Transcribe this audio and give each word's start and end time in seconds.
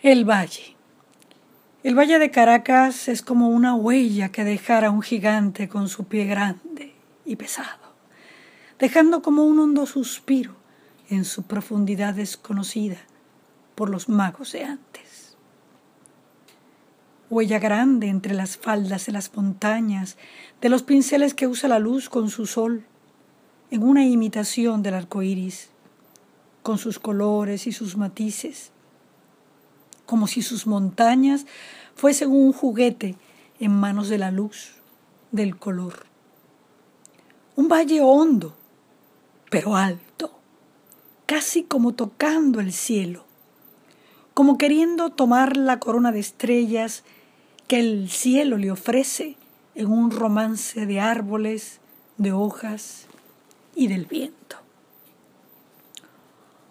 El 0.00 0.24
valle. 0.24 0.76
El 1.82 1.98
valle 1.98 2.20
de 2.20 2.30
Caracas 2.30 3.08
es 3.08 3.20
como 3.20 3.48
una 3.48 3.74
huella 3.74 4.28
que 4.28 4.44
dejara 4.44 4.92
un 4.92 5.02
gigante 5.02 5.68
con 5.68 5.88
su 5.88 6.04
pie 6.04 6.24
grande 6.24 6.94
y 7.24 7.34
pesado, 7.34 7.96
dejando 8.78 9.22
como 9.22 9.42
un 9.42 9.58
hondo 9.58 9.86
suspiro 9.86 10.54
en 11.10 11.24
su 11.24 11.42
profundidad 11.42 12.14
desconocida 12.14 12.98
por 13.74 13.90
los 13.90 14.08
magos 14.08 14.52
de 14.52 14.62
antes. 14.62 15.36
Huella 17.28 17.58
grande 17.58 18.06
entre 18.06 18.34
las 18.34 18.56
faldas 18.56 19.06
de 19.06 19.10
las 19.10 19.34
montañas, 19.34 20.16
de 20.60 20.68
los 20.68 20.84
pinceles 20.84 21.34
que 21.34 21.48
usa 21.48 21.68
la 21.68 21.80
luz 21.80 22.08
con 22.08 22.30
su 22.30 22.46
sol, 22.46 22.84
en 23.72 23.82
una 23.82 24.06
imitación 24.06 24.84
del 24.84 24.94
arco 24.94 25.24
iris, 25.24 25.70
con 26.62 26.78
sus 26.78 27.00
colores 27.00 27.66
y 27.66 27.72
sus 27.72 27.96
matices 27.96 28.70
como 30.08 30.26
si 30.26 30.40
sus 30.40 30.66
montañas 30.66 31.44
fuesen 31.94 32.30
un 32.30 32.54
juguete 32.54 33.16
en 33.60 33.72
manos 33.72 34.08
de 34.08 34.16
la 34.16 34.30
luz, 34.30 34.70
del 35.32 35.58
color. 35.58 36.06
Un 37.56 37.68
valle 37.68 38.00
hondo, 38.00 38.56
pero 39.50 39.76
alto, 39.76 40.32
casi 41.26 41.62
como 41.62 41.92
tocando 41.92 42.58
el 42.60 42.72
cielo, 42.72 43.26
como 44.32 44.56
queriendo 44.56 45.10
tomar 45.10 45.58
la 45.58 45.78
corona 45.78 46.10
de 46.10 46.20
estrellas 46.20 47.04
que 47.66 47.78
el 47.78 48.08
cielo 48.08 48.56
le 48.56 48.70
ofrece 48.70 49.36
en 49.74 49.88
un 49.92 50.10
romance 50.10 50.86
de 50.86 51.00
árboles, 51.00 51.80
de 52.16 52.32
hojas 52.32 53.08
y 53.74 53.88
del 53.88 54.06
viento. 54.06 54.56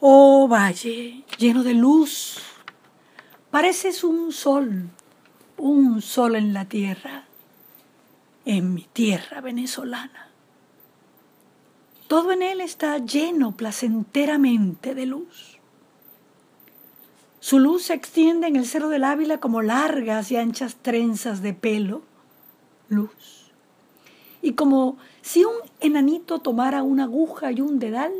Oh 0.00 0.48
valle 0.48 1.24
lleno 1.38 1.62
de 1.62 1.72
luz, 1.72 2.51
Pareces 3.52 4.02
un 4.02 4.32
sol, 4.32 4.88
un 5.58 6.00
sol 6.00 6.36
en 6.36 6.54
la 6.54 6.64
tierra, 6.64 7.26
en 8.46 8.72
mi 8.72 8.88
tierra 8.94 9.42
venezolana. 9.42 10.30
Todo 12.08 12.32
en 12.32 12.40
él 12.40 12.62
está 12.62 12.96
lleno 12.96 13.54
placenteramente 13.54 14.94
de 14.94 15.04
luz. 15.04 15.58
Su 17.40 17.58
luz 17.58 17.82
se 17.82 17.92
extiende 17.92 18.46
en 18.46 18.56
el 18.56 18.64
cerro 18.64 18.88
del 18.88 19.04
Ávila 19.04 19.38
como 19.38 19.60
largas 19.60 20.32
y 20.32 20.36
anchas 20.36 20.76
trenzas 20.76 21.42
de 21.42 21.52
pelo, 21.52 22.00
luz. 22.88 23.52
Y 24.40 24.54
como 24.54 24.96
si 25.20 25.44
un 25.44 25.56
enanito 25.80 26.38
tomara 26.38 26.82
una 26.82 27.04
aguja 27.04 27.52
y 27.52 27.60
un 27.60 27.78
dedal, 27.78 28.14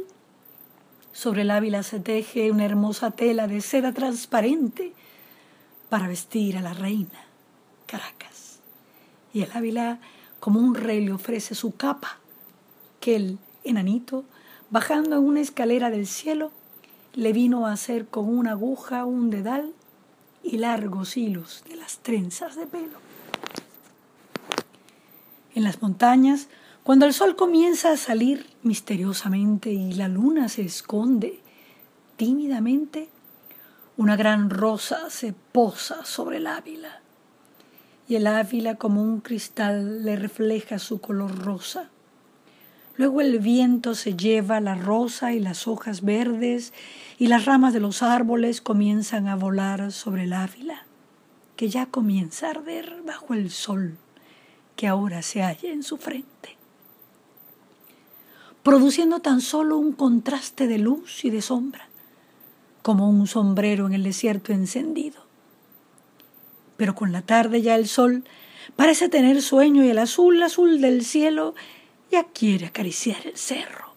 sobre 1.12 1.40
el 1.40 1.50
Ávila 1.50 1.82
se 1.82 2.00
teje 2.00 2.50
una 2.50 2.66
hermosa 2.66 3.12
tela 3.12 3.46
de 3.46 3.62
seda 3.62 3.94
transparente 3.94 4.92
para 5.92 6.08
vestir 6.08 6.56
a 6.56 6.62
la 6.62 6.72
reina, 6.72 7.20
Caracas. 7.84 8.60
Y 9.34 9.42
el 9.42 9.52
Ávila, 9.52 10.00
como 10.40 10.58
un 10.58 10.74
rey, 10.74 11.04
le 11.04 11.12
ofrece 11.12 11.54
su 11.54 11.76
capa, 11.76 12.16
que 12.98 13.14
el 13.14 13.38
enanito, 13.62 14.24
bajando 14.70 15.16
en 15.16 15.22
una 15.22 15.42
escalera 15.42 15.90
del 15.90 16.06
cielo, 16.06 16.50
le 17.12 17.34
vino 17.34 17.66
a 17.66 17.72
hacer 17.72 18.06
con 18.06 18.26
una 18.26 18.52
aguja 18.52 19.04
un 19.04 19.28
dedal 19.28 19.74
y 20.42 20.56
largos 20.56 21.18
hilos 21.18 21.62
de 21.68 21.76
las 21.76 21.98
trenzas 21.98 22.56
de 22.56 22.66
pelo. 22.66 22.96
En 25.54 25.62
las 25.62 25.82
montañas, 25.82 26.48
cuando 26.84 27.04
el 27.04 27.12
sol 27.12 27.36
comienza 27.36 27.92
a 27.92 27.98
salir 27.98 28.46
misteriosamente 28.62 29.70
y 29.70 29.92
la 29.92 30.08
luna 30.08 30.48
se 30.48 30.62
esconde 30.62 31.40
tímidamente, 32.16 33.10
una 33.96 34.16
gran 34.16 34.48
rosa 34.48 35.10
se 35.10 35.34
posa 35.34 36.04
sobre 36.04 36.38
el 36.38 36.46
ávila 36.46 37.02
y 38.08 38.16
el 38.16 38.26
ávila 38.26 38.76
como 38.76 39.02
un 39.02 39.20
cristal 39.20 40.04
le 40.04 40.16
refleja 40.16 40.78
su 40.78 41.00
color 41.00 41.38
rosa. 41.44 41.90
Luego 42.96 43.20
el 43.20 43.38
viento 43.38 43.94
se 43.94 44.16
lleva 44.16 44.60
la 44.60 44.74
rosa 44.74 45.32
y 45.32 45.40
las 45.40 45.66
hojas 45.66 46.02
verdes 46.02 46.72
y 47.18 47.26
las 47.26 47.44
ramas 47.44 47.72
de 47.72 47.80
los 47.80 48.02
árboles 48.02 48.60
comienzan 48.60 49.28
a 49.28 49.36
volar 49.36 49.92
sobre 49.92 50.24
el 50.24 50.32
ávila, 50.32 50.84
que 51.56 51.68
ya 51.68 51.86
comienza 51.86 52.46
a 52.46 52.50
arder 52.50 53.02
bajo 53.06 53.34
el 53.34 53.50
sol 53.50 53.96
que 54.76 54.88
ahora 54.88 55.22
se 55.22 55.42
halla 55.42 55.70
en 55.70 55.82
su 55.82 55.98
frente, 55.98 56.56
produciendo 58.62 59.20
tan 59.20 59.40
solo 59.40 59.76
un 59.76 59.92
contraste 59.92 60.66
de 60.66 60.78
luz 60.78 61.24
y 61.24 61.30
de 61.30 61.42
sombra 61.42 61.91
como 62.82 63.08
un 63.08 63.26
sombrero 63.26 63.86
en 63.86 63.94
el 63.94 64.02
desierto 64.02 64.52
encendido. 64.52 65.22
Pero 66.76 66.94
con 66.94 67.12
la 67.12 67.22
tarde 67.22 67.62
ya 67.62 67.76
el 67.76 67.88
sol 67.88 68.24
parece 68.76 69.08
tener 69.08 69.40
sueño 69.40 69.84
y 69.84 69.88
el 69.88 69.98
azul 69.98 70.42
azul 70.42 70.80
del 70.80 71.04
cielo 71.04 71.54
ya 72.10 72.24
quiere 72.24 72.66
acariciar 72.66 73.26
el 73.26 73.36
cerro 73.36 73.92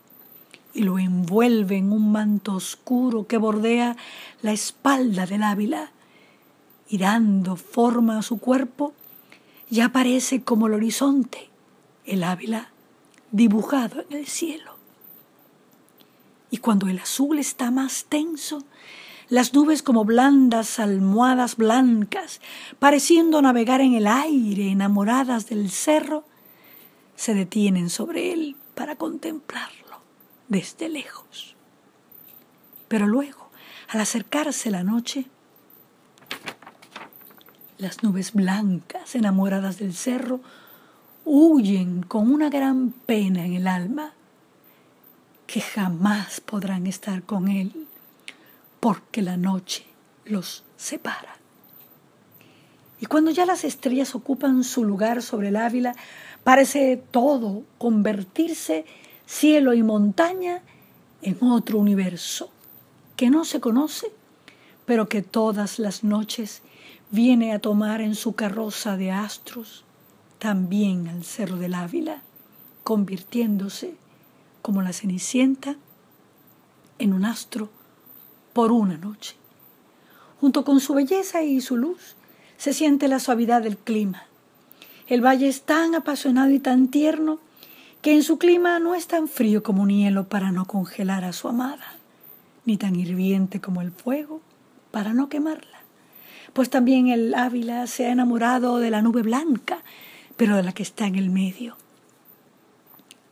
y 0.76 0.82
lo 0.82 1.00
envuelve 1.00 1.78
en 1.78 1.92
un 1.92 2.12
manto 2.12 2.54
oscuro 2.54 3.28
que 3.28 3.38
bordea 3.38 3.96
la 4.42 4.52
espalda 4.52 5.26
del 5.26 5.42
Ávila 5.42 5.92
y 6.90 6.98
dando 6.98 7.56
forma 7.56 8.20
a 8.20 8.22
su 8.22 8.38
cuerpo 8.40 8.94
ya 9.70 9.86
aparece 9.86 10.44
como 10.44 10.68
el 10.68 10.74
horizonte, 10.74 11.50
el 12.06 12.24
Ávila 12.24 12.70
dibujado 13.32 14.04
en 14.10 14.18
el 14.18 14.28
cielo. 14.28 14.75
Y 16.52 16.58
cuando 16.58 16.88
el 16.88 17.00
azul 17.00 17.40
está 17.40 17.72
más 17.72 18.06
tenso, 18.06 18.64
las 19.30 19.54
nubes 19.54 19.82
como 19.82 20.06
blandas 20.06 20.80
almohadas 20.80 21.58
blancas, 21.58 22.42
pareciendo 22.80 23.42
navegar 23.42 23.82
en 23.82 23.96
el 23.96 24.08
aire, 24.08 24.70
enamoradas 24.70 25.48
del 25.48 25.72
cerro, 25.72 26.26
se 27.16 27.34
detienen 27.34 27.90
sobre 27.90 28.34
él 28.34 28.56
para 28.76 28.96
contemplarlo 28.96 30.02
desde 30.48 30.90
lejos. 30.90 31.56
Pero 32.88 33.08
luego, 33.08 33.50
al 33.90 34.02
acercarse 34.02 34.70
la 34.70 34.84
noche, 34.84 35.26
las 37.78 38.04
nubes 38.04 38.34
blancas, 38.34 39.16
enamoradas 39.16 39.80
del 39.80 39.94
cerro, 39.94 40.42
huyen 41.26 42.04
con 42.04 42.32
una 42.32 42.50
gran 42.50 42.92
pena 42.92 43.46
en 43.46 43.54
el 43.54 43.68
alma 43.68 44.14
que 45.56 45.62
jamás 45.62 46.42
podrán 46.42 46.86
estar 46.86 47.24
con 47.24 47.48
Él, 47.48 47.88
porque 48.82 49.22
la 49.22 49.38
noche 49.38 49.86
los 50.26 50.66
separa. 50.76 51.38
Y 53.00 53.06
cuando 53.06 53.32
ya 53.32 53.46
las 53.46 53.64
estrellas 53.64 54.16
ocupan 54.16 54.66
su 54.66 54.84
lugar 54.84 55.22
sobre 55.22 55.48
el 55.48 55.56
Ávila, 55.56 55.96
parece 56.44 57.02
todo 57.10 57.64
convertirse, 57.78 58.84
cielo 59.26 59.74
y 59.74 59.82
montaña, 59.82 60.62
en 61.22 61.38
otro 61.42 61.80
universo 61.80 62.50
que 63.16 63.30
no 63.30 63.46
se 63.46 63.62
conoce, 63.62 64.08
pero 64.86 65.08
que 65.08 65.22
todas 65.22 65.80
las 65.80 66.04
noches 66.04 66.64
viene 67.12 67.54
a 67.54 67.60
tomar 67.60 68.02
en 68.02 68.16
su 68.16 68.36
carroza 68.36 68.98
de 68.98 69.12
astros 69.12 69.86
también 70.38 71.08
al 71.08 71.24
Cerro 71.24 71.56
del 71.56 71.76
Ávila, 71.76 72.24
convirtiéndose 72.84 73.96
como 74.66 74.82
la 74.82 74.94
cenicienta 74.94 75.76
en 76.98 77.14
un 77.14 77.24
astro 77.24 77.70
por 78.52 78.72
una 78.72 78.98
noche. 78.98 79.36
Junto 80.42 80.66
con 80.66 80.80
su 80.80 80.96
belleza 80.96 81.44
y 81.44 81.62
su 81.62 81.78
luz 81.78 82.16
se 82.58 82.74
siente 82.74 83.08
la 83.08 83.20
suavidad 83.20 83.62
del 83.62 83.78
clima. 83.78 84.24
El 85.06 85.24
valle 85.24 85.48
es 85.50 85.62
tan 85.62 85.94
apasionado 85.94 86.50
y 86.50 86.58
tan 86.58 86.88
tierno 86.88 87.38
que 88.02 88.16
en 88.16 88.24
su 88.24 88.40
clima 88.40 88.80
no 88.80 88.96
es 88.96 89.06
tan 89.06 89.28
frío 89.28 89.62
como 89.62 89.84
un 89.84 89.90
hielo 89.90 90.28
para 90.30 90.52
no 90.52 90.66
congelar 90.66 91.26
a 91.26 91.34
su 91.34 91.48
amada, 91.48 91.86
ni 92.66 92.76
tan 92.78 92.96
hirviente 92.96 93.62
como 93.62 93.84
el 93.84 93.92
fuego 93.92 94.42
para 94.90 95.14
no 95.14 95.30
quemarla. 95.30 95.82
Pues 96.54 96.72
también 96.72 97.10
el 97.10 97.36
Ávila 97.36 97.86
se 97.86 98.08
ha 98.08 98.12
enamorado 98.12 98.80
de 98.80 98.90
la 98.90 99.04
nube 99.04 99.22
blanca, 99.22 99.84
pero 100.38 100.56
de 100.56 100.64
la 100.64 100.74
que 100.74 100.82
está 100.82 101.06
en 101.06 101.18
el 101.18 101.30
medio 101.30 101.78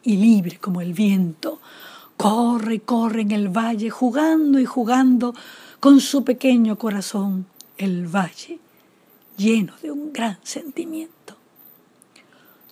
y 0.04 0.18
libre 0.18 0.58
como 0.60 0.82
el 0.82 0.94
viento, 0.94 1.60
corre 2.18 2.76
y 2.76 2.80
corre 2.80 3.22
en 3.22 3.32
el 3.32 3.50
valle, 3.50 3.90
jugando 3.90 4.60
y 4.60 4.66
jugando 4.66 5.34
con 5.80 6.00
su 6.00 6.24
pequeño 6.24 6.78
corazón, 6.78 7.46
el 7.78 8.08
valle, 8.08 8.60
lleno 9.38 9.74
de 9.82 9.92
un 9.92 10.14
gran 10.14 10.38
sentimiento. 10.44 11.14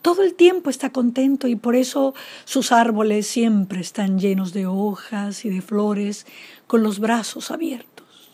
Todo 0.02 0.24
el 0.24 0.34
tiempo 0.34 0.70
está 0.70 0.92
contento 0.92 1.48
y 1.48 1.56
por 1.56 1.76
eso 1.76 2.16
sus 2.46 2.72
árboles 2.72 3.28
siempre 3.28 3.82
están 3.82 4.20
llenos 4.20 4.52
de 4.52 4.66
hojas 4.66 5.46
y 5.46 5.50
de 5.50 5.62
flores, 5.62 6.26
con 6.66 6.82
los 6.82 7.00
brazos 7.00 7.52
abiertos. 7.52 8.32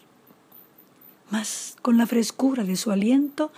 Mas 1.30 1.76
con 1.82 1.98
la 1.98 2.08
frescura 2.08 2.64
de 2.64 2.78
su 2.78 2.92
aliento, 2.92 3.52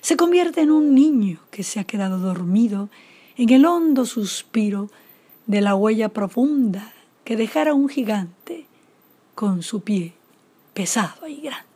se 0.00 0.16
convierte 0.16 0.60
en 0.60 0.70
un 0.70 0.94
niño 0.94 1.40
que 1.50 1.64
se 1.64 1.80
ha 1.80 1.84
quedado 1.84 2.18
dormido 2.18 2.90
en 3.38 3.50
el 3.50 3.64
hondo 3.64 4.04
suspiro 4.04 4.90
de 5.46 5.60
la 5.60 5.76
huella 5.76 6.08
profunda 6.08 6.92
que 7.24 7.36
dejara 7.36 7.72
un 7.72 7.88
gigante 7.88 8.66
con 9.36 9.62
su 9.62 9.80
pie 9.80 10.12
pesado 10.74 11.26
y 11.28 11.42
grande. 11.42 11.67